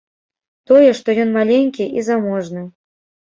[0.69, 2.65] Тое, што ён маленькі і заможны.